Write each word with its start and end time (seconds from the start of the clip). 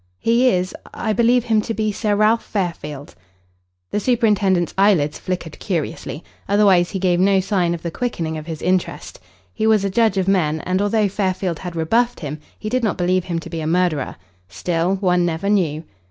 "He 0.17 0.49
is 0.49 0.75
I 0.95 1.13
believe 1.13 1.43
him 1.45 1.61
to 1.61 1.75
be 1.75 1.91
Sir 1.91 2.15
Ralph 2.15 2.43
Fairfield." 2.43 3.13
The 3.91 3.99
superintendent's 3.99 4.73
eyelids 4.75 5.19
flickered 5.19 5.59
curiously; 5.59 6.23
otherwise 6.49 6.89
he 6.89 6.97
gave 6.97 7.19
no 7.19 7.39
sign 7.39 7.75
of 7.75 7.83
the 7.83 7.91
quickening 7.91 8.35
of 8.35 8.47
his 8.47 8.63
interest. 8.63 9.19
He 9.53 9.67
was 9.67 9.85
a 9.85 9.91
judge 9.91 10.17
of 10.17 10.27
men, 10.27 10.61
and 10.61 10.81
although 10.81 11.07
Fairfield 11.07 11.59
had 11.59 11.75
rebuffed 11.75 12.21
him 12.21 12.39
he 12.57 12.67
did 12.67 12.83
not 12.83 12.97
believe 12.97 13.25
him 13.25 13.37
to 13.41 13.49
be 13.51 13.61
a 13.61 13.67
murderer. 13.67 14.15
Still, 14.49 14.95
one 14.95 15.23
never 15.23 15.51
knew. 15.51 15.83